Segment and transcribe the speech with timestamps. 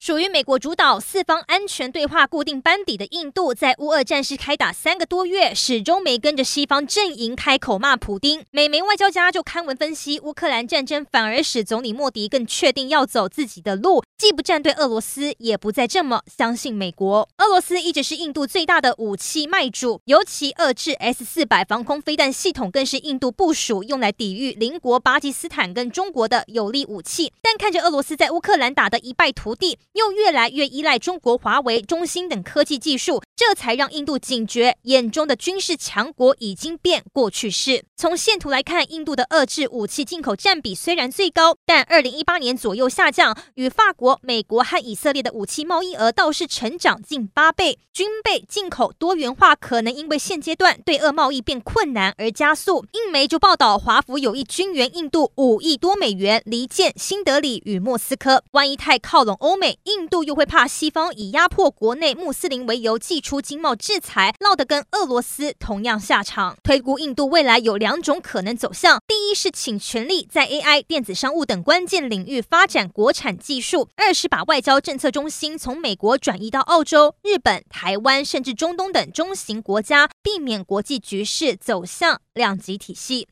[0.00, 8.42] 属于美国主导、四方安全对话固定班底的印度，在乌俄战事开打三个多月，始终没跟着西方阵营开口骂普丁。
[8.50, 17.28] 美媒外交家就刊文分析，乌克兰战争反而使总理莫迪更确定要走自己的路，既不站队俄罗斯，也不再这么相信美国。
[17.36, 27.34] 俄罗斯一直是印度最大的武器卖主，尤其遏制 S 四百防空飞弹系统，更是印度部署用来抵御邻国巴基斯坦跟中国的有力武器。
[27.42, 29.78] 但看着俄罗斯在乌克兰打得一败涂地。
[29.94, 37.84] 又越来越依赖中国华为、中兴等科技技术，这才让印度警觉，眼中的军事强国已经变过去式。
[37.96, 47.78] 从线图来看，印度的遏制武器进口占比虽然最高，但二零一八年左右下降，与法国、美国和以色列的武器贸易额倒是成长近八倍。
[47.92, 52.86] 军备进口多元化可能因为现阶段对俄贸易变困难而加速。
[52.92, 58.44] 印媒就报道，华府有意军援印度五亿多美元，离间新德里与莫斯科。
[58.52, 66.56] 万一太靠拢欧美，印度又会怕西方以压迫国内穆斯林为由祭出经贸制裁，落得跟俄罗斯同样下场。
[66.62, 69.00] 推估印度未来有两种可能走向：
[69.30, 83.28] 一是请全力在 AI、电子商务等关键领域发展国产技术；二是把外交政策中心从美国转移到澳洲、日本、台湾甚至中东等中型国家，避免国际局势走向两极体系。